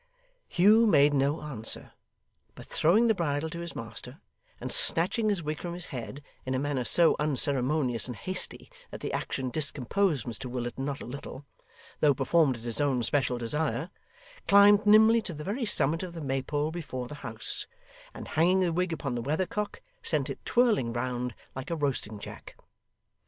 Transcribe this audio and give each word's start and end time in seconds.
Hugh 0.47 0.87
made 0.87 1.13
no 1.13 1.41
answer, 1.43 1.91
but 2.55 2.65
throwing 2.65 3.05
the 3.05 3.13
bridle 3.13 3.51
to 3.51 3.59
his 3.59 3.75
master, 3.75 4.19
and 4.59 4.71
snatching 4.71 5.29
his 5.29 5.43
wig 5.43 5.61
from 5.61 5.75
his 5.75 5.85
head, 5.93 6.23
in 6.43 6.55
a 6.55 6.57
manner 6.57 6.83
so 6.83 7.15
unceremonious 7.19 8.07
and 8.07 8.15
hasty 8.15 8.71
that 8.89 9.01
the 9.01 9.13
action 9.13 9.51
discomposed 9.51 10.25
Mr 10.25 10.47
Willet 10.47 10.79
not 10.79 11.01
a 11.01 11.05
little, 11.05 11.45
though 11.99 12.15
performed 12.15 12.57
at 12.57 12.63
his 12.63 12.81
own 12.81 13.03
special 13.03 13.37
desire, 13.37 13.91
climbed 14.47 14.87
nimbly 14.87 15.21
to 15.21 15.35
the 15.35 15.43
very 15.43 15.65
summit 15.65 16.01
of 16.01 16.13
the 16.13 16.21
maypole 16.21 16.71
before 16.71 17.07
the 17.07 17.13
house, 17.21 17.67
and 18.11 18.29
hanging 18.29 18.61
the 18.61 18.73
wig 18.73 18.91
upon 18.91 19.13
the 19.13 19.21
weathercock, 19.21 19.81
sent 20.01 20.31
it 20.31 20.43
twirling 20.45 20.91
round 20.93 21.35
like 21.55 21.69
a 21.69 21.75
roasting 21.75 22.17
jack. 22.17 22.55